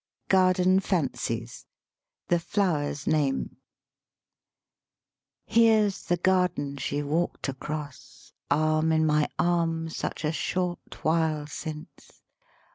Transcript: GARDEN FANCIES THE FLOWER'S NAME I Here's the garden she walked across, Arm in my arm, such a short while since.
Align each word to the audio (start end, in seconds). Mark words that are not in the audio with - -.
GARDEN 0.29 0.79
FANCIES 0.79 1.67
THE 2.27 2.39
FLOWER'S 2.39 3.05
NAME 3.05 3.51
I 3.51 3.55
Here's 5.45 6.05
the 6.05 6.17
garden 6.17 6.77
she 6.77 7.03
walked 7.03 7.47
across, 7.47 8.33
Arm 8.49 8.91
in 8.91 9.05
my 9.05 9.29
arm, 9.37 9.89
such 9.89 10.25
a 10.25 10.31
short 10.31 11.03
while 11.03 11.45
since. 11.45 12.23